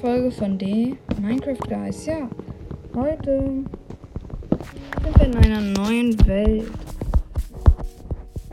Folge 0.00 0.30
von 0.30 0.56
den 0.56 0.96
Minecraft 1.20 1.58
Guys. 1.68 2.06
Ja, 2.06 2.28
heute 2.94 3.64
sind 5.02 5.18
wir 5.18 5.26
in 5.26 5.36
einer 5.36 5.60
neuen 5.60 6.26
Welt. 6.26 6.70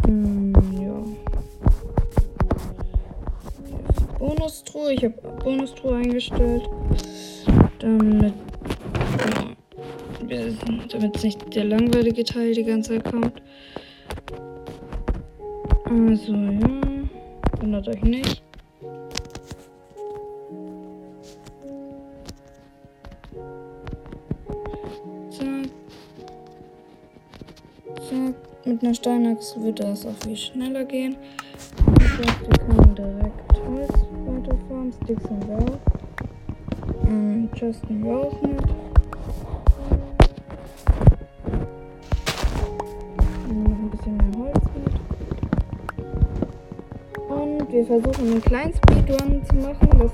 Hm, 0.05 0.53
ja. 0.81 1.03
Bonustruhe, 4.17 4.93
ich 4.93 5.03
habe 5.03 5.13
Bonustruhe 5.43 5.97
eingestellt. 5.97 6.67
Damit 7.79 8.33
damit 10.89 11.23
nicht 11.23 11.55
der 11.55 11.65
langweilige 11.65 12.23
Teil 12.23 12.53
die 12.53 12.63
ganze 12.63 12.93
Zeit 12.93 13.11
kommt. 13.11 13.41
Also 15.85 16.33
ja, 16.33 16.69
wundert 17.61 17.87
euch 17.87 18.01
nicht. 18.01 18.44
Mit 28.67 28.83
einer 28.83 28.95
Steinachs 28.95 29.55
wird 29.61 29.79
das 29.79 30.07
auch 30.07 30.15
viel 30.23 30.35
schneller 30.35 30.85
gehen. 30.85 31.15
Das 31.85 32.17
heißt, 32.17 32.41
wir 32.41 32.57
können 32.57 32.95
direkt 32.95 33.53
Holz 33.67 33.93
weiterfahren, 34.25 34.91
Sticks 35.03 35.25
und 35.25 35.43
Rauch. 35.43 35.77
Ähm, 37.07 37.47
Justin 37.53 38.03
Rauch 38.03 38.41
mit. 38.41 38.67
noch 43.47 43.77
ein 43.77 43.89
bisschen 43.91 44.17
mehr 44.17 44.31
Holz 44.39 44.65
mit. 44.83 44.95
Und 47.29 47.71
wir 47.71 47.85
versuchen 47.85 48.31
einen 48.31 48.41
kleinen 48.41 48.73
Speedrun 48.73 49.45
zu 49.45 49.55
machen. 49.57 49.89
Das 49.99 50.11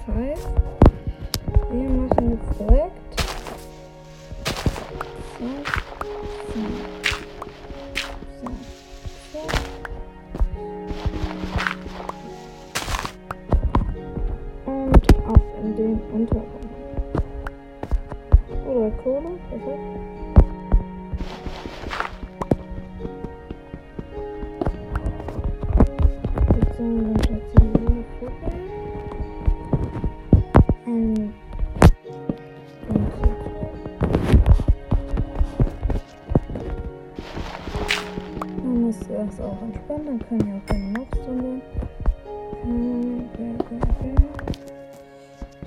dann 40.11 40.27
können 40.27 40.45
wir 40.45 40.55
auch 40.55 40.65
keine 40.65 40.99
Mobs. 40.99 41.17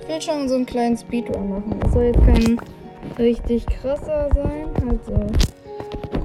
Ich 0.01 0.07
will 0.07 0.21
schon 0.21 0.47
so 0.47 0.55
einen 0.55 0.65
kleinen 0.65 0.97
Speedrun 0.97 1.49
machen. 1.49 1.79
Das 1.79 1.93
soll 1.93 2.03
jetzt 2.03 2.23
kein 2.25 2.59
richtig 3.17 3.65
krasser 3.65 4.29
sein. 4.33 4.69
Also, 4.87 5.13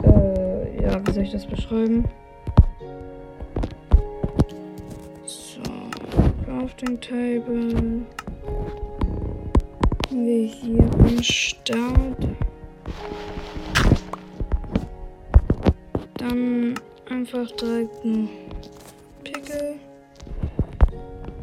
äh, 0.04 0.82
ja, 0.82 1.06
wie 1.06 1.12
soll 1.12 1.22
ich 1.22 1.32
das 1.32 1.46
beschreiben? 1.46 2.04
So, 5.24 5.62
Crafting 6.44 7.00
Table. 7.00 8.02
Wir 10.10 10.46
hier 10.46 10.90
am 10.98 11.22
Start. 11.22 12.28
Dann 16.18 16.74
einfach 17.20 17.50
direkt 17.50 18.02
einen 18.02 18.30
Pickel. 19.22 19.74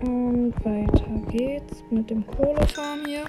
Und 0.02 0.54
weiter 0.66 1.22
geht's 1.32 1.84
mit 1.92 2.10
dem 2.10 2.26
Kohlefarm 2.26 3.06
hier. 3.06 3.26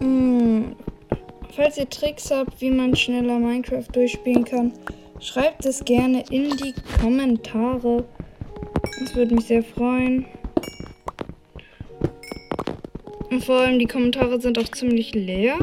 Hm. 0.00 0.74
Falls 1.54 1.78
ihr 1.78 1.88
Tricks 1.88 2.32
habt, 2.32 2.60
wie 2.60 2.70
man 2.70 2.96
schneller 2.96 3.38
Minecraft 3.38 3.86
durchspielen 3.92 4.44
kann, 4.44 4.72
schreibt 5.20 5.64
es 5.66 5.84
gerne 5.84 6.24
in 6.30 6.56
die 6.56 6.74
Kommentare. 7.00 8.04
Das 8.98 9.14
würde 9.14 9.36
mich 9.36 9.46
sehr 9.46 9.62
freuen. 9.62 10.26
Und 13.34 13.44
vor 13.44 13.56
allem 13.56 13.80
die 13.80 13.86
Kommentare 13.86 14.40
sind 14.40 14.60
auch 14.60 14.68
ziemlich 14.68 15.12
leer. 15.12 15.58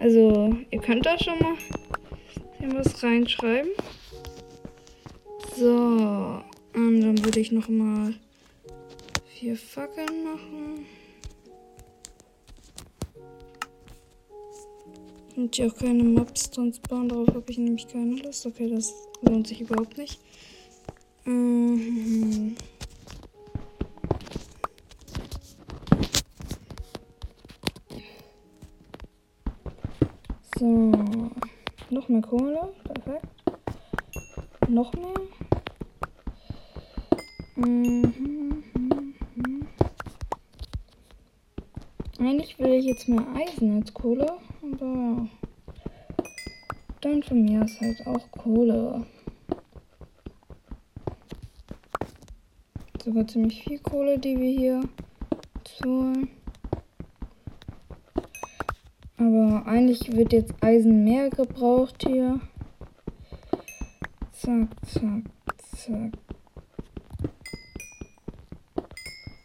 Also, 0.00 0.52
ihr 0.72 0.80
könnt 0.80 1.06
da 1.06 1.16
schon 1.16 1.38
mal 1.38 1.54
was 2.74 3.00
reinschreiben. 3.04 3.70
So, 5.56 6.42
und 6.74 7.00
dann 7.02 7.24
würde 7.24 7.38
ich 7.38 7.52
noch 7.52 7.68
mal 7.68 8.14
vier 9.32 9.56
Fackeln 9.56 10.24
machen. 10.24 10.86
Und 15.36 15.54
hier 15.54 15.68
auch 15.68 15.76
keine 15.76 16.02
Mobs 16.02 16.50
drin 16.50 16.74
spawnen. 16.74 17.10
Darauf 17.10 17.28
habe 17.28 17.44
ich 17.46 17.58
nämlich 17.58 17.86
keine 17.86 18.16
Lust. 18.16 18.44
Okay, 18.44 18.68
das 18.68 18.92
lohnt 19.22 19.46
sich 19.46 19.60
überhaupt 19.60 19.96
nicht. 19.96 20.18
Mhm. 21.24 22.56
So. 30.60 30.92
Noch 31.88 32.10
mehr 32.10 32.20
Kohle. 32.20 32.74
Perfekt. 32.84 33.26
Noch 34.68 34.92
mehr. 34.92 35.14
Mhm, 37.56 38.62
mhm, 38.74 39.14
mhm. 39.36 39.68
Eigentlich 42.18 42.58
will 42.58 42.74
ich 42.74 42.84
jetzt 42.84 43.08
mehr 43.08 43.24
Eisen 43.34 43.80
als 43.80 43.94
Kohle, 43.94 44.36
aber 44.60 45.26
dann 47.00 47.22
von 47.22 47.42
mir 47.42 47.64
ist 47.64 47.80
halt 47.80 48.06
auch 48.06 48.30
Kohle. 48.30 49.06
Sogar 53.02 53.26
ziemlich 53.26 53.64
viel 53.64 53.78
Kohle, 53.78 54.18
die 54.18 54.38
wir 54.38 54.50
hier 54.50 54.82
zu 55.64 56.12
aber 59.20 59.66
eigentlich 59.66 60.16
wird 60.16 60.32
jetzt 60.32 60.54
Eisen 60.62 61.04
mehr 61.04 61.28
gebraucht 61.28 62.06
hier. 62.06 62.40
Zack, 64.32 64.68
zack, 64.86 65.22
zack. 65.76 66.12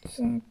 Zack. 0.08 0.42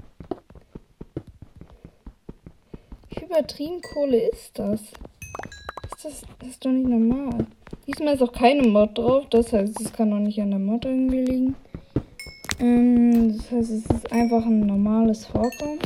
Wie 3.09 3.25
übertrieben 3.25 3.81
Kohle 3.81 4.29
ist 4.29 4.59
das? 4.59 4.83
Ist 4.83 6.05
das, 6.05 6.23
das 6.39 6.49
ist 6.51 6.65
doch 6.65 6.71
nicht 6.71 6.89
normal. 6.89 7.47
Diesmal 7.87 8.15
ist 8.15 8.23
auch 8.23 8.33
keine 8.33 8.69
Mod 8.69 8.99
drauf, 8.99 9.25
das 9.31 9.53
heißt, 9.55 9.81
es 9.81 9.93
kann 9.93 10.13
auch 10.13 10.19
nicht 10.19 10.41
an 10.41 10.51
der 10.51 10.59
Mod 10.59 10.85
irgendwie 10.85 11.25
liegen. 11.25 11.57
Ähm, 12.59 13.39
das 13.39 13.51
heißt, 13.51 13.71
es 13.71 13.87
ist 13.87 14.13
einfach 14.13 14.45
ein 14.45 14.61
normales 14.67 15.25
Vorkommen. 15.25 15.79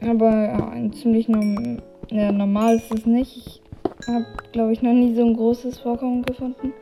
Aber 0.00 0.30
ja, 0.30 0.68
ein 0.68 0.92
ziemlich 0.92 1.28
norm 1.28 1.78
ja, 2.10 2.32
normal 2.32 2.76
ist 2.76 2.92
es 2.92 3.04
nicht. 3.04 3.36
Ich 3.36 4.08
habe, 4.08 4.24
glaube 4.52 4.72
ich, 4.72 4.80
noch 4.80 4.92
nie 4.92 5.14
so 5.14 5.24
ein 5.24 5.34
großes 5.34 5.78
Vorkommen 5.80 6.22
gefunden 6.22 6.72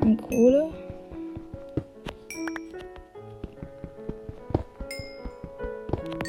an 0.00 0.16
Kohle. 0.16 0.68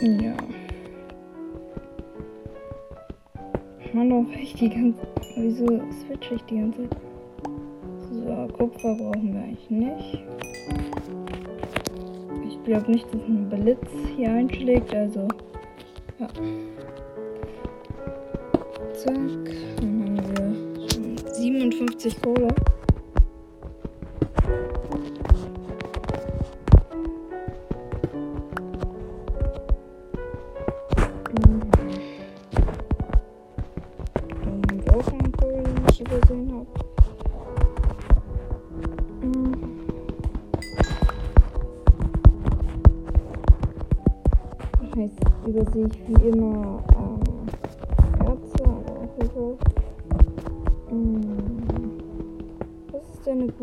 Ja. 0.02 0.36
Mann, 3.94 4.10
doch 4.10 4.26
ich 4.40 4.54
die 4.54 4.70
ganze 4.70 5.10
Wieso 5.42 5.66
switche 5.66 6.36
ich 6.36 6.44
die 6.44 6.58
ganze 6.58 6.90
Zeit? 6.90 6.98
So, 8.12 8.48
Kupfer 8.58 8.96
brauchen 8.96 9.34
wir 9.34 9.42
eigentlich 9.42 9.70
nicht. 9.70 10.24
Ich 12.46 12.64
glaube 12.66 12.92
nicht, 12.92 13.06
dass 13.06 13.22
ein 13.22 13.50
Blitz 13.50 13.90
hier 14.18 14.32
einschlägt, 14.32 14.94
also. 14.94 15.28
Zack. 18.94 19.16
Dann 19.78 20.18
haben 20.18 20.78
wir 20.78 20.90
schon 20.90 21.18
57 21.34 22.22
Kohle. 22.22 22.48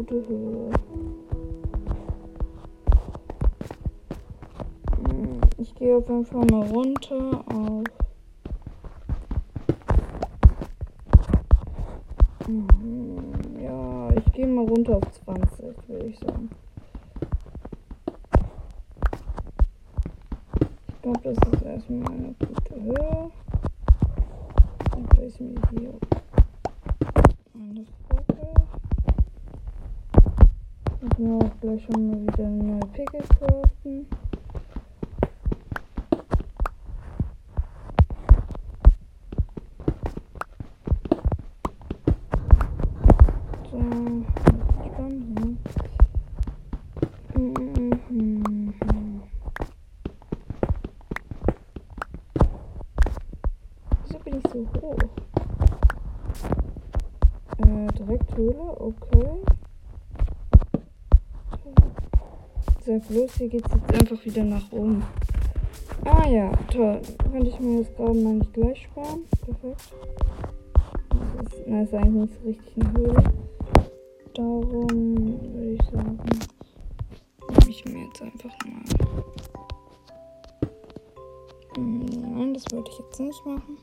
Gute 0.06 0.28
Höhe? 0.28 0.70
Hm, 5.08 5.40
ich 5.58 5.74
gehe 5.74 5.96
auf 5.96 6.08
jeden 6.08 6.24
Fall 6.24 6.46
mal 6.46 6.66
runter 6.68 7.44
auf. 7.52 7.84
Hm, 12.46 13.32
ja, 13.60 14.10
ich 14.16 14.32
gehe 14.32 14.46
mal 14.46 14.66
runter 14.66 14.96
auf 14.96 15.10
20, 15.24 15.88
würde 15.88 16.06
ich 16.06 16.18
sagen. 16.20 16.50
Ich 20.88 21.02
glaube, 21.02 21.20
das 21.22 21.52
ist 21.52 21.62
erstmal 21.62 22.12
eine 22.12 22.34
gute 22.38 22.82
Höhe. 22.82 23.30
Dann 24.92 25.04
place 25.06 25.40
mir 25.40 25.54
hier 25.70 25.94
eine 27.54 27.84
Fackel. 28.08 28.46
Ich 31.18 31.24
mir 31.24 31.38
auch 31.38 31.60
gleich 31.62 31.82
schon 31.82 32.10
mal 32.10 32.20
wieder 32.20 32.44
eine 32.44 32.62
neue 32.62 32.86
Pickel 32.92 33.22
craften. 33.38 34.06
Mhm. 47.34 48.74
Ich 54.04 54.52
so 54.52 54.68
hoch? 54.82 54.98
Äh, 57.58 57.86
direkt 57.94 58.36
okay. 58.36 59.65
Sag 62.86 63.08
bloß, 63.08 63.34
hier 63.38 63.48
geht's 63.48 63.68
jetzt 63.68 64.00
einfach 64.00 64.24
wieder 64.24 64.44
nach 64.44 64.70
oben. 64.70 65.02
Ah 66.04 66.28
ja, 66.28 66.52
toll. 66.70 67.00
Könnte 67.32 67.48
ich 67.48 67.58
mir 67.58 67.80
jetzt 67.80 67.96
gerade 67.96 68.14
mal 68.14 68.34
nicht 68.34 68.52
gleich 68.52 68.82
sparen. 68.84 69.24
Perfekt. 69.44 69.92
Das 71.10 71.52
ist, 71.52 71.64
na, 71.66 71.82
ist 71.82 71.92
eigentlich 71.92 72.12
nicht 72.14 72.34
so 72.40 72.46
richtig 72.46 72.76
eine 72.76 72.92
Höhle. 72.92 73.24
Darum 74.34 74.70
würde 75.52 75.72
ich 75.72 75.82
sagen, 75.86 76.18
nehme 77.48 77.70
ich 77.70 77.84
mir 77.86 78.04
jetzt 78.04 78.22
einfach 78.22 78.56
mal. 78.64 78.84
Hm, 81.74 82.06
Nein, 82.20 82.54
das 82.54 82.64
wollte 82.70 82.92
ich 82.92 82.98
jetzt 83.00 83.18
nicht 83.18 83.46
machen. 83.46 83.78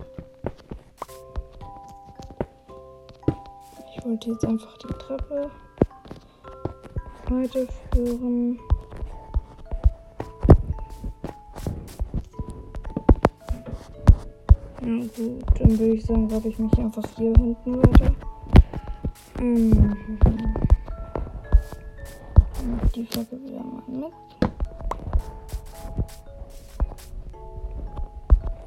Ich 3.98 4.06
wollte 4.06 4.32
jetzt 4.32 4.46
einfach 4.46 4.78
die 4.78 4.94
Treppe 4.94 5.52
weiterführen. 7.28 8.60
Gut, 14.84 15.46
dann 15.60 15.80
würde 15.80 15.94
ich 15.94 16.06
sagen, 16.06 16.28
glaube 16.28 16.50
ich 16.50 16.60
mich 16.60 16.78
einfach 16.78 17.06
hier 17.16 17.32
hinten 17.38 17.78
weiter. 17.78 18.12
Mhm. 19.40 19.96
Mach 22.68 22.92
die 22.92 23.06
Flagge 23.06 23.42
wieder 23.44 23.64
mal 23.64 23.82
mit. 23.88 24.12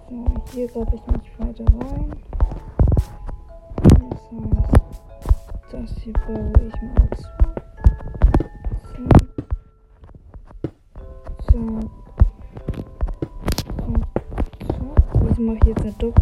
So, 0.09 0.25
hier 0.55 0.67
glaube 0.69 0.95
ich 0.95 1.07
mich 1.07 1.39
weiter 1.39 1.65
rein. 1.81 2.13
Das 3.83 4.23
heißt, 4.33 4.81
das 5.71 5.91
hier 6.03 6.15
baue 6.15 6.53
ich 6.67 6.83
mal 6.83 7.11
zu. 7.15 7.36
Mache 15.57 15.71
ich 15.71 15.77
jetzt 15.77 15.85
nicht 15.85 16.03
doch? 16.03 16.15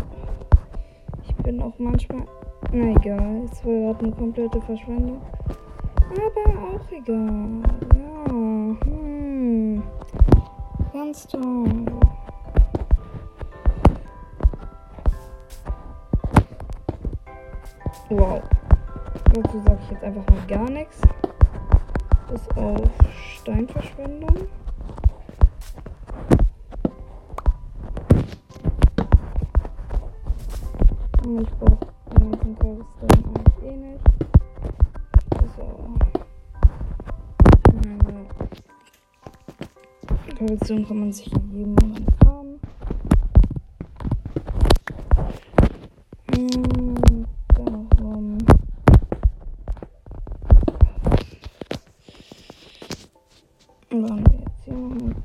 Ich 1.22 1.34
bin 1.36 1.60
auch 1.60 1.72
manchmal. 1.78 2.24
Na 2.72 2.90
egal, 2.90 3.42
es 3.44 3.64
war 3.64 3.72
gerade 3.72 4.04
eine 4.04 4.14
komplette 4.14 4.60
Verschwendung. 4.60 5.20
Aber 6.10 6.76
auch 6.76 6.92
egal. 6.92 7.62
Ja. 7.96 8.32
Hm. 8.84 9.82
Ganz 10.92 11.26
toll. 11.26 11.86
Wow. 18.10 18.42
Dazu 19.32 19.60
sage 19.64 19.78
ich 19.82 19.90
jetzt 19.90 20.04
einfach 20.04 20.24
mal 20.30 20.46
gar 20.46 20.70
nichts. 20.70 21.00
Bis 22.30 22.48
auf 22.56 22.80
Steinverschwendung. 23.36 24.48
Und 31.24 31.40
ich 31.40 31.48
brauche 31.52 31.78
den 32.18 32.30
ganzen 32.32 32.58
Cobblestone 32.58 33.08
eigentlich 33.14 33.64
eh 33.64 33.76
nicht. 33.76 34.04
So. 35.56 35.66
Meine 37.72 38.26
Cobblestone 40.38 40.84
kann 40.84 40.98
man 41.00 41.12
sich 41.12 41.32
in 41.32 41.50
jedem 41.50 41.74
Moment 41.76 42.10
farmen. 42.22 42.60
Und 46.36 47.26
darum. 47.54 48.38
Wir 53.90 54.00
jetzt 54.40 54.64
hier 54.64 54.74
noch 54.74 54.94
mit. 54.94 55.16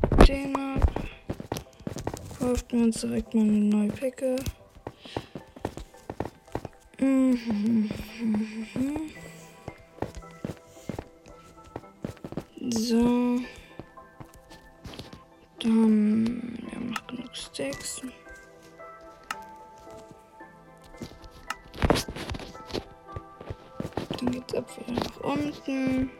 Kaufen 2.39 2.63
wir 2.69 2.83
uns 2.85 3.01
direkt 3.01 3.33
mal 3.33 3.41
eine 3.41 3.51
neue 3.51 3.89
Picke. 3.89 4.37
Mhm. 6.99 7.89
So. 12.71 13.39
Dann. 15.59 16.57
Wir 16.61 16.75
haben 16.75 16.89
noch 16.91 17.07
genug 17.07 17.35
Sticks. 17.35 18.01
Dann 24.17 24.31
geht's 24.31 24.53
ab 24.55 24.69
wieder 24.77 24.99
nach 24.99 25.17
unten. 25.21 26.11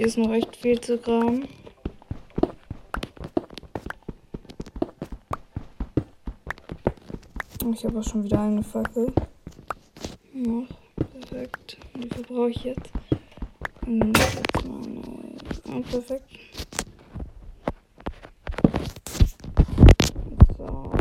Hier 0.00 0.06
ist 0.06 0.16
noch 0.16 0.32
echt 0.32 0.56
viel 0.56 0.80
zu 0.80 0.96
graben. 0.96 1.46
Ich 7.74 7.84
habe 7.84 7.98
auch 7.98 8.02
schon 8.02 8.24
wieder 8.24 8.40
eine 8.40 8.62
Fackel. 8.62 9.12
Noch. 10.32 10.66
Perfekt. 10.96 11.76
Die 11.96 12.08
verbrauche 12.08 12.48
ich 12.48 12.64
jetzt. 12.64 12.90
Und 13.86 14.16
jetzt 14.16 14.66
mal 14.66 14.78
eine. 14.86 15.82
Ah, 15.84 15.90
perfekt. 15.90 16.30
So. 20.56 20.92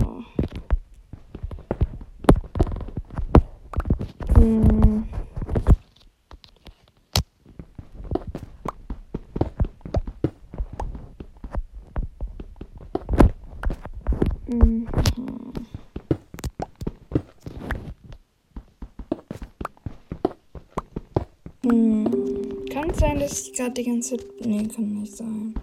Hm. 4.36 4.80
Mhm. 14.50 14.88
Hm. 21.64 22.66
Kann 22.72 22.90
es 22.90 22.98
sein, 22.98 23.19
dass 23.19 23.19
ich 23.32 23.54
gerade 23.54 23.72
die 23.72 23.84
ganze 23.84 24.18
Zeit. 24.18 24.26
Nee, 24.46 24.68
kann 24.68 25.02
nicht 25.02 25.16
sein. 25.16 25.54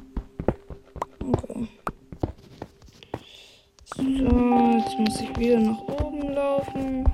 Okay. 1.20 1.68
So, 3.96 4.02
jetzt 4.04 4.98
muss 4.98 5.20
ich 5.20 5.38
wieder 5.38 5.60
nach 5.60 5.80
oben 5.80 6.34
laufen. 6.34 7.05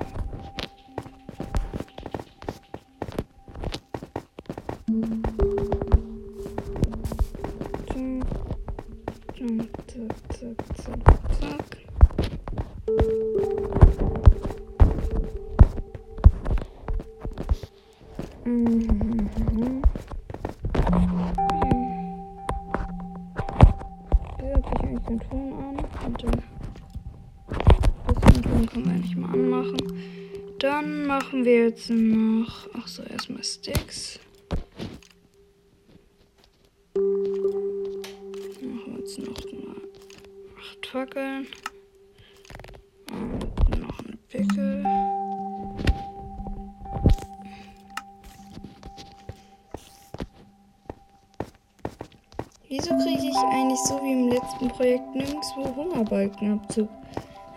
Eigentlich 25.05 25.19
den 25.19 25.29
Ton 25.29 25.53
an 25.53 25.85
und 26.05 26.23
dann 26.23 26.43
das 28.07 28.41
Ton 28.41 28.65
können 28.67 28.85
wir 28.85 28.91
eigentlich 28.93 29.15
mal 29.15 29.33
anmachen. 29.33 29.77
Dann 30.59 31.05
machen 31.05 31.45
wir 31.45 31.65
jetzt 31.65 31.89
noch, 31.89 32.69
ach 32.73 32.87
so, 32.87 33.03
erstmal 33.03 33.43
Sticks. 33.43 34.19
Machen 38.61 38.93
wir 38.93 38.99
jetzt 38.99 39.19
noch 39.19 39.51
mal 39.51 39.81
acht 40.59 40.85
Fackeln. 40.85 41.47
Wieso 52.75 52.89
kriege 52.97 53.27
ich 53.29 53.37
eigentlich 53.37 53.79
so 53.81 54.01
wie 54.01 54.13
im 54.13 54.29
letzten 54.29 54.67
Projekt 54.69 55.13
nirgendwo 55.13 55.75
Hungerbalkenabzug? 55.75 56.89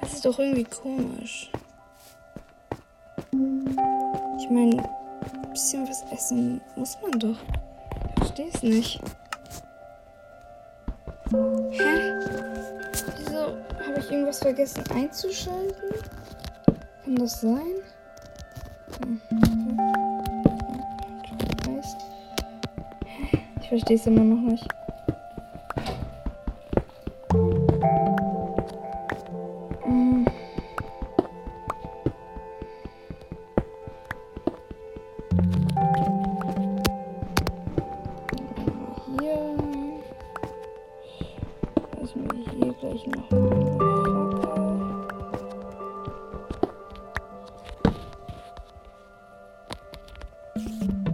Das 0.03 0.13
ist 0.13 0.27
doch 0.27 0.39
irgendwie 0.39 0.65
komisch. 0.65 1.51
Ich 3.33 4.51
meine, 4.51 4.77
ein 4.77 5.51
bisschen 5.53 5.89
was 5.89 6.05
essen 6.13 6.61
muss 6.77 6.99
man 7.01 7.13
doch. 7.13 7.39
Ich 8.11 8.19
verstehe 8.19 8.51
es 8.53 8.63
nicht. 8.63 9.01
Hä? 11.71 12.13
Wieso 13.17 13.41
habe 13.87 13.99
ich 13.99 14.11
irgendwas 14.11 14.41
vergessen 14.41 14.85
einzuschalten? 14.95 15.95
Kann 17.05 17.17
das 17.17 17.41
sein? 17.41 17.75
Hm. 19.01 19.21
Ich 23.63 23.69
verstehe 23.71 23.97
es 23.97 24.07
immer 24.07 24.23
noch 24.23 24.53
nicht. 24.53 24.69
you 50.57 51.06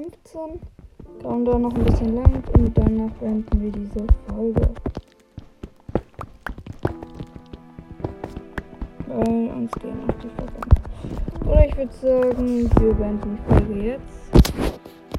15. 0.00 0.58
da 1.22 1.58
noch 1.58 1.74
ein 1.74 1.84
bisschen 1.84 2.14
lang 2.14 2.42
und 2.54 2.78
danach 2.78 3.10
beenden 3.18 3.60
wir 3.60 3.70
diese 3.70 4.06
Folge. 4.28 4.70
Weil 9.06 9.50
uns 9.50 9.72
gehen 9.72 9.98
auch 10.08 10.14
die 10.22 10.30
Folge. 10.38 11.50
Oder 11.50 11.66
ich 11.66 11.76
würde 11.76 11.92
sagen, 11.92 12.70
wir 12.80 12.94
beenden 12.94 13.36
die 13.36 13.52
Folge 13.52 13.82
jetzt. 13.82 14.30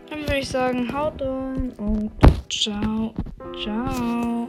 Dann 0.09 0.21
würde 0.21 0.39
ich 0.39 0.49
sagen, 0.49 0.91
haut 0.91 1.21
rein 1.21 1.71
und 1.77 2.11
ciao, 2.49 3.13
ciao. 3.61 4.47